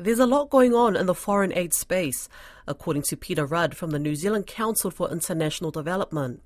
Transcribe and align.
There's 0.00 0.20
a 0.20 0.26
lot 0.26 0.48
going 0.48 0.74
on 0.74 0.94
in 0.94 1.06
the 1.06 1.14
foreign 1.14 1.52
aid 1.52 1.74
space, 1.74 2.28
according 2.68 3.02
to 3.02 3.16
Peter 3.16 3.44
Rudd 3.44 3.76
from 3.76 3.90
the 3.90 3.98
New 3.98 4.14
Zealand 4.14 4.46
Council 4.46 4.92
for 4.92 5.10
International 5.10 5.72
Development. 5.72 6.40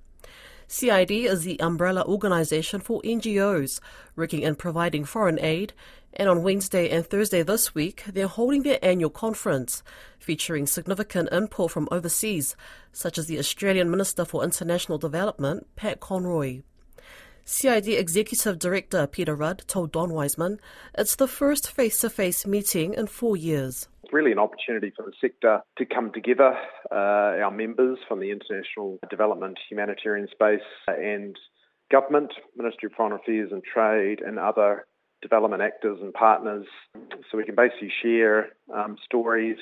CID 0.68 1.10
is 1.10 1.42
the 1.42 1.60
umbrella 1.60 2.02
organisation 2.06 2.80
for 2.80 3.02
NGOs 3.02 3.78
working 4.16 4.40
in 4.40 4.54
providing 4.54 5.04
foreign 5.04 5.38
aid, 5.38 5.74
and 6.14 6.30
on 6.30 6.42
Wednesday 6.42 6.88
and 6.88 7.06
Thursday 7.06 7.42
this 7.42 7.74
week, 7.74 8.04
they're 8.10 8.26
holding 8.26 8.62
their 8.62 8.82
annual 8.82 9.10
conference, 9.10 9.82
featuring 10.18 10.66
significant 10.66 11.30
input 11.30 11.70
from 11.70 11.88
overseas, 11.90 12.56
such 12.90 13.18
as 13.18 13.26
the 13.26 13.38
Australian 13.38 13.90
Minister 13.90 14.24
for 14.24 14.42
International 14.42 14.96
Development, 14.96 15.66
Pat 15.76 16.00
Conroy. 16.00 16.62
CID 17.44 17.88
Executive 17.88 18.58
Director 18.58 19.06
Peter 19.06 19.34
Rudd 19.34 19.64
told 19.66 19.92
Don 19.92 20.12
Wiseman 20.12 20.60
it's 20.96 21.16
the 21.16 21.26
first 21.26 21.70
face 21.70 21.98
to 21.98 22.10
face 22.10 22.46
meeting 22.46 22.94
in 22.94 23.06
four 23.06 23.36
years. 23.36 23.88
It's 24.04 24.12
really 24.12 24.32
an 24.32 24.38
opportunity 24.38 24.92
for 24.94 25.04
the 25.04 25.12
sector 25.20 25.60
to 25.78 25.84
come 25.84 26.12
together, 26.12 26.56
uh, 26.90 26.94
our 27.42 27.50
members 27.50 27.98
from 28.06 28.20
the 28.20 28.30
international 28.30 28.98
development 29.10 29.58
humanitarian 29.68 30.28
space 30.30 30.60
and 30.86 31.36
government, 31.90 32.32
Ministry 32.56 32.86
of 32.86 32.92
Foreign 32.92 33.12
Affairs 33.12 33.50
and 33.50 33.62
Trade, 33.64 34.20
and 34.20 34.38
other 34.38 34.86
development 35.20 35.62
actors 35.62 35.98
and 36.00 36.12
partners 36.12 36.66
so 37.30 37.38
we 37.38 37.44
can 37.44 37.54
basically 37.54 37.92
share 38.02 38.50
um, 38.74 38.96
stories, 39.04 39.56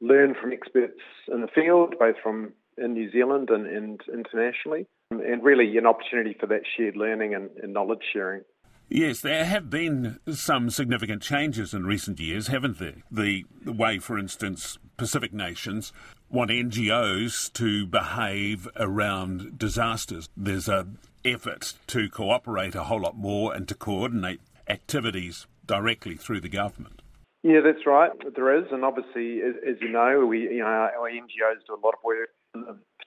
learn 0.00 0.34
from 0.40 0.52
experts 0.52 1.00
in 1.32 1.40
the 1.40 1.48
field, 1.48 1.94
both 1.98 2.16
from 2.22 2.52
in 2.82 2.94
New 2.94 3.10
Zealand 3.10 3.50
and, 3.50 3.66
and 3.66 4.00
internationally, 4.12 4.86
and 5.10 5.42
really 5.42 5.76
an 5.76 5.86
opportunity 5.86 6.36
for 6.38 6.46
that 6.46 6.62
shared 6.76 6.96
learning 6.96 7.34
and, 7.34 7.50
and 7.62 7.72
knowledge 7.72 8.02
sharing. 8.12 8.42
Yes, 8.90 9.20
there 9.20 9.44
have 9.44 9.68
been 9.68 10.18
some 10.32 10.70
significant 10.70 11.20
changes 11.22 11.74
in 11.74 11.84
recent 11.84 12.18
years, 12.18 12.46
haven't 12.46 12.78
there? 12.78 13.02
The, 13.10 13.44
the, 13.62 13.72
way, 13.72 13.98
for 13.98 14.18
instance, 14.18 14.78
Pacific 14.96 15.34
nations 15.34 15.92
want 16.30 16.50
NGOs 16.50 17.52
to 17.52 17.86
behave 17.86 18.66
around 18.76 19.58
disasters. 19.58 20.30
There's 20.34 20.68
an 20.68 20.96
effort 21.22 21.74
to 21.88 22.08
cooperate 22.08 22.74
a 22.74 22.84
whole 22.84 23.02
lot 23.02 23.16
more 23.16 23.54
and 23.54 23.68
to 23.68 23.74
coordinate 23.74 24.40
activities 24.68 25.46
directly 25.66 26.16
through 26.16 26.40
the 26.40 26.48
government. 26.48 27.02
Yeah, 27.42 27.60
that's 27.62 27.86
right. 27.86 28.10
There 28.34 28.58
is, 28.58 28.64
and 28.72 28.84
obviously, 28.84 29.40
as, 29.42 29.54
as 29.68 29.76
you 29.80 29.90
know, 29.90 30.26
we 30.26 30.40
you 30.40 30.58
know 30.58 30.66
our 30.66 31.08
NGOs 31.08 31.64
do 31.66 31.74
a 31.74 31.84
lot 31.84 31.94
of 31.94 32.02
work, 32.02 32.30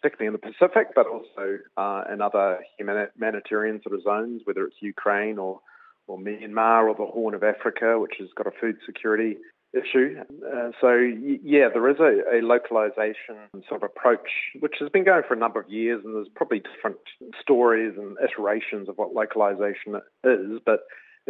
particularly 0.02 0.27
in 0.27 0.33
the 0.33 0.39
Pacific, 0.39 0.89
but 0.95 1.05
also 1.07 1.59
uh, 1.77 2.03
in 2.11 2.21
other 2.21 2.59
humanitarian 2.77 3.81
sort 3.83 3.95
of 3.95 4.03
zones, 4.03 4.41
whether 4.45 4.66
it's 4.66 4.77
Ukraine 4.81 5.38
or 5.38 5.59
or 6.08 6.17
Myanmar 6.17 6.89
or 6.89 6.95
the 6.95 7.09
Horn 7.09 7.35
of 7.35 7.43
Africa, 7.43 7.99
which 7.99 8.16
has 8.19 8.27
got 8.35 8.47
a 8.47 8.52
food 8.59 8.77
security 8.85 9.38
issue. 9.73 10.17
Uh, 10.19 10.71
so 10.81 10.93
yeah, 10.93 11.69
there 11.73 11.88
is 11.89 11.97
a, 11.99 12.38
a, 12.38 12.41
localization 12.41 13.38
sort 13.69 13.81
of 13.81 13.83
approach, 13.83 14.27
which 14.59 14.75
has 14.80 14.89
been 14.89 15.05
going 15.05 15.23
for 15.25 15.33
a 15.33 15.38
number 15.38 15.61
of 15.61 15.69
years, 15.69 16.02
and 16.03 16.15
there's 16.15 16.27
probably 16.36 16.59
different 16.59 16.97
stories 17.39 17.93
and 17.97 18.17
iterations 18.21 18.89
of 18.89 18.97
what 18.97 19.13
localization 19.13 19.95
is, 20.25 20.59
but 20.65 20.81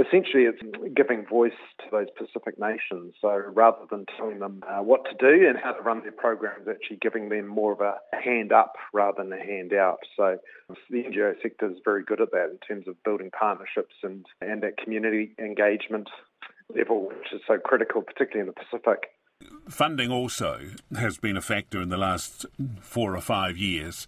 essentially 0.06 0.44
it's 0.44 0.62
giving 0.96 1.26
voice 1.26 1.52
to 1.80 1.86
those 1.92 2.08
Pacific 2.18 2.60
nations. 2.60 3.14
So 3.22 3.30
rather 3.30 3.86
than 3.90 4.06
telling 4.18 4.40
them 4.40 4.64
uh, 4.68 4.82
what 4.82 5.06
to 5.06 5.14
do 5.20 5.48
and 5.48 5.58
how 5.58 5.74
to 5.74 5.82
run 5.82 6.02
their 6.02 6.12
programs, 6.12 6.68
actually 6.68 6.98
giving 6.98 7.30
them 7.30 7.48
more 7.48 7.74
of 7.74 7.82
a 7.82 7.98
hand 8.12 8.52
up 8.52 8.74
rather 8.94 9.24
than 9.24 9.34
a 9.34 9.44
hand 9.44 9.74
out. 9.74 10.00
So 10.18 10.38
the 10.90 11.04
NGO 11.04 11.34
sector 11.42 11.70
is 11.70 11.78
very 11.84 12.04
good 12.04 12.22
at 12.22 12.32
that 12.32 12.50
in 12.52 12.58
terms 12.68 12.88
of 12.88 13.02
building 13.04 13.32
partnerships 13.32 13.96
and, 14.04 14.26
and 14.42 14.64
that 14.64 14.78
community 14.78 15.34
engagement 15.40 16.10
level, 16.76 17.10
which 17.10 17.34
is 17.34 17.42
so 17.48 17.58
critical, 17.58 18.02
particularly 18.02 18.42
in 18.42 18.48
the 18.48 18.54
Pacific. 18.54 19.10
Funding 19.68 20.12
also 20.12 20.60
has 20.98 21.18
been 21.18 21.36
a 21.36 21.42
factor 21.42 21.82
in 21.82 21.90
the 21.90 21.98
last 21.98 22.46
four 22.80 23.16
or 23.16 23.22
five 23.22 23.58
years. 23.58 24.08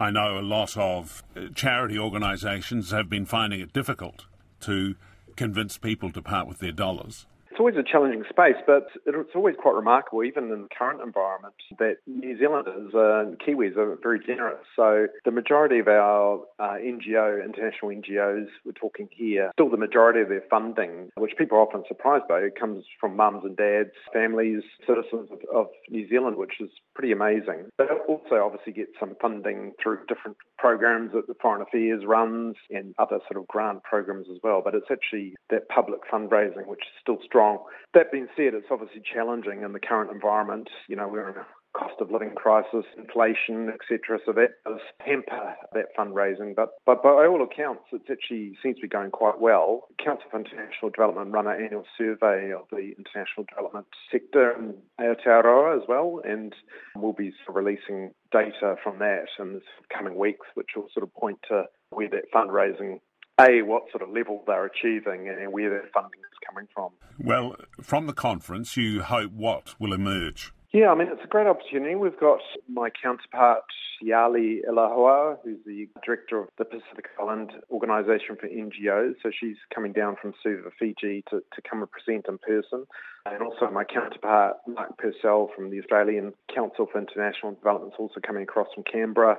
I 0.00 0.10
know 0.10 0.38
a 0.38 0.42
lot 0.42 0.76
of 0.76 1.22
charity 1.54 1.98
organisations 1.98 2.90
have 2.90 3.08
been 3.08 3.24
finding 3.24 3.60
it 3.60 3.72
difficult 3.72 4.26
to 4.60 4.96
convince 5.36 5.78
people 5.78 6.10
to 6.12 6.22
part 6.22 6.46
with 6.46 6.58
their 6.58 6.72
dollars? 6.72 7.26
It's 7.52 7.60
always 7.60 7.76
a 7.76 7.82
challenging 7.82 8.24
space, 8.30 8.56
but 8.66 8.86
it's 9.04 9.34
always 9.34 9.56
quite 9.60 9.74
remarkable, 9.74 10.24
even 10.24 10.44
in 10.44 10.62
the 10.62 10.68
current 10.74 11.02
environment, 11.02 11.52
that 11.78 11.96
New 12.06 12.38
Zealanders 12.38 12.92
and 12.94 13.38
Kiwis 13.38 13.76
are 13.76 13.98
very 14.02 14.20
generous. 14.24 14.64
So 14.74 15.08
the 15.26 15.32
majority 15.32 15.78
of 15.78 15.86
our 15.86 16.40
uh, 16.58 16.80
NGO, 16.80 17.44
international 17.44 17.92
NGOs, 17.92 18.46
we're 18.64 18.72
talking 18.72 19.06
here, 19.14 19.50
still 19.52 19.68
the 19.68 19.76
majority 19.76 20.22
of 20.22 20.30
their 20.30 20.44
funding, 20.48 21.10
which 21.18 21.32
people 21.36 21.58
are 21.58 21.60
often 21.60 21.84
surprised 21.86 22.24
by, 22.26 22.48
comes 22.58 22.86
from 22.98 23.16
mums 23.16 23.44
and 23.44 23.54
dads, 23.54 23.90
families, 24.14 24.62
citizens 24.86 25.28
of, 25.30 25.40
of 25.54 25.66
New 25.90 26.08
Zealand, 26.08 26.38
which 26.38 26.54
is 26.58 26.70
pretty 26.94 27.12
amazing. 27.12 27.66
But 27.76 27.88
also 28.08 28.36
obviously 28.36 28.72
get 28.72 28.88
some 28.98 29.14
funding 29.20 29.72
through 29.82 29.98
different 30.08 30.38
programs 30.56 31.12
that 31.12 31.26
the 31.26 31.34
Foreign 31.34 31.60
Affairs 31.60 32.02
runs 32.06 32.56
and 32.70 32.94
other 32.98 33.18
sort 33.30 33.36
of 33.36 33.46
grant 33.48 33.82
programs 33.82 34.28
as 34.32 34.38
well. 34.42 34.62
But 34.64 34.74
it's 34.74 34.90
actually 34.90 35.34
that 35.50 35.68
public 35.68 36.00
fundraising 36.10 36.66
which 36.66 36.80
is 36.80 37.00
still 37.02 37.18
strong 37.22 37.41
strong. 37.42 37.64
That 37.94 38.12
being 38.12 38.28
said, 38.36 38.54
it's 38.54 38.66
obviously 38.70 39.02
challenging 39.02 39.62
in 39.62 39.72
the 39.72 39.80
current 39.80 40.10
environment. 40.10 40.68
You 40.88 40.96
know, 40.96 41.08
we're 41.08 41.28
in 41.28 41.36
a 41.36 41.46
cost 41.76 41.94
of 42.00 42.10
living 42.10 42.34
crisis, 42.34 42.84
inflation, 42.96 43.70
etc. 43.70 44.18
So 44.24 44.32
that 44.32 44.62
does 44.66 44.80
hamper 45.00 45.54
that 45.72 45.86
fundraising. 45.98 46.54
But, 46.54 46.70
but 46.84 47.02
by 47.02 47.26
all 47.26 47.42
accounts, 47.42 47.84
it 47.92 48.02
actually 48.10 48.56
seems 48.62 48.76
to 48.76 48.82
be 48.82 48.88
going 48.88 49.10
quite 49.10 49.40
well. 49.40 49.88
Council 50.02 50.26
for 50.30 50.40
International 50.40 50.90
Development 50.90 51.32
run 51.32 51.46
an 51.46 51.62
annual 51.62 51.84
survey 51.96 52.52
of 52.52 52.66
the 52.70 52.92
international 52.96 53.46
development 53.48 53.86
sector 54.10 54.52
in 54.52 54.74
Aotearoa 55.00 55.76
as 55.76 55.82
well, 55.88 56.20
and 56.24 56.54
we'll 56.96 57.14
be 57.14 57.32
releasing 57.48 58.12
data 58.32 58.76
from 58.82 58.98
that 58.98 59.24
in 59.38 59.54
the 59.54 59.60
coming 59.94 60.18
weeks, 60.18 60.46
which 60.54 60.68
will 60.76 60.88
sort 60.94 61.04
of 61.04 61.14
point 61.14 61.38
to 61.48 61.64
where 61.90 62.08
that 62.08 62.32
fundraising 62.34 63.00
a, 63.40 63.62
what 63.62 63.84
sort 63.90 64.02
of 64.02 64.10
level 64.10 64.44
they're 64.46 64.66
achieving 64.66 65.28
and 65.28 65.52
where 65.52 65.70
their 65.70 65.88
funding 65.94 66.20
coming 66.52 66.68
from. 66.74 66.90
Well, 67.18 67.56
from 67.80 68.06
the 68.06 68.12
conference, 68.12 68.76
you 68.76 69.02
hope 69.02 69.32
what 69.32 69.74
will 69.80 69.92
emerge? 69.92 70.52
Yeah, 70.72 70.90
I 70.90 70.94
mean, 70.94 71.08
it's 71.08 71.22
a 71.22 71.28
great 71.28 71.46
opportunity. 71.46 71.94
We've 71.94 72.18
got 72.18 72.40
my 72.66 72.88
counterpart, 72.90 73.64
Yali 74.02 74.60
Elahua, 74.66 75.36
who's 75.44 75.58
the 75.66 75.86
director 76.02 76.40
of 76.40 76.48
the 76.56 76.64
Pacific 76.64 77.10
Island 77.20 77.52
Organisation 77.70 78.36
for 78.40 78.48
NGOs. 78.48 79.16
So 79.22 79.30
she's 79.38 79.56
coming 79.74 79.92
down 79.92 80.16
from 80.20 80.32
Suva, 80.42 80.70
Fiji 80.78 81.24
to, 81.28 81.40
to 81.40 81.62
come 81.68 81.82
and 81.82 81.90
present 81.90 82.24
in 82.26 82.38
person. 82.38 82.86
And 83.26 83.42
also 83.42 83.70
my 83.70 83.84
counterpart, 83.84 84.56
Mark 84.66 84.96
Purcell 84.96 85.50
from 85.54 85.70
the 85.70 85.78
Australian 85.78 86.32
Council 86.52 86.88
for 86.90 86.98
International 86.98 87.52
Development 87.52 87.92
is 87.92 87.98
also 87.98 88.20
coming 88.26 88.42
across 88.42 88.68
from 88.74 88.84
Canberra 88.90 89.36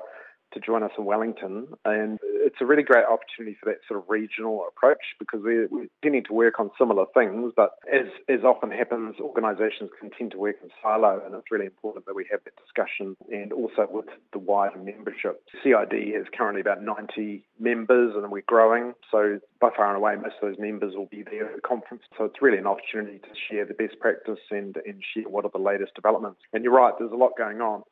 to 0.53 0.59
join 0.59 0.83
us 0.83 0.91
in 0.97 1.05
Wellington. 1.05 1.67
And 1.85 2.19
it's 2.23 2.57
a 2.61 2.65
really 2.65 2.83
great 2.83 3.05
opportunity 3.05 3.57
for 3.59 3.69
that 3.71 3.79
sort 3.87 3.99
of 3.99 4.09
regional 4.09 4.65
approach 4.67 5.01
because 5.19 5.41
we're, 5.43 5.67
we're 5.69 5.87
tending 6.01 6.23
to 6.25 6.33
work 6.33 6.59
on 6.59 6.69
similar 6.77 7.05
things, 7.13 7.53
but 7.55 7.71
as, 7.91 8.07
as 8.29 8.43
often 8.43 8.71
happens, 8.71 9.15
organisations 9.19 9.89
can 9.99 10.09
tend 10.11 10.31
to 10.31 10.37
work 10.37 10.57
in 10.61 10.69
silo, 10.81 11.21
and 11.25 11.33
it's 11.35 11.51
really 11.51 11.65
important 11.65 12.05
that 12.05 12.15
we 12.15 12.25
have 12.31 12.41
that 12.45 12.53
discussion 12.57 13.15
and 13.31 13.53
also 13.53 13.87
with 13.89 14.05
the 14.31 14.39
wider 14.39 14.77
membership. 14.77 15.43
CID 15.63 16.13
has 16.15 16.25
currently 16.35 16.61
about 16.61 16.83
90 16.83 17.43
members 17.59 18.13
and 18.15 18.31
we're 18.31 18.43
growing, 18.47 18.93
so 19.11 19.39
by 19.59 19.69
far 19.75 19.87
and 19.87 19.97
away, 19.97 20.15
most 20.15 20.35
of 20.41 20.49
those 20.49 20.59
members 20.59 20.93
will 20.95 21.07
be 21.07 21.23
there 21.23 21.47
at 21.47 21.55
the 21.55 21.61
conference. 21.61 22.03
So 22.17 22.25
it's 22.25 22.41
really 22.41 22.57
an 22.57 22.67
opportunity 22.67 23.19
to 23.19 23.29
share 23.49 23.65
the 23.65 23.73
best 23.73 23.99
practice 23.99 24.39
and, 24.51 24.75
and 24.85 25.01
share 25.13 25.23
what 25.29 25.45
are 25.45 25.51
the 25.51 25.63
latest 25.63 25.95
developments. 25.95 26.39
And 26.51 26.63
you're 26.63 26.73
right, 26.73 26.93
there's 26.99 27.11
a 27.11 27.15
lot 27.15 27.31
going 27.37 27.61
on. 27.61 27.83